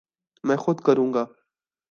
[0.43, 1.25] میں خود کروں گا